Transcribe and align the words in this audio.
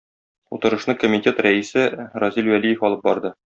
Утырышны 0.55 0.95
комитет 1.03 1.41
рәисе 1.49 1.83
Разил 2.25 2.53
Вәлиев 2.55 2.85
алып 2.91 3.09
барды. 3.09 3.37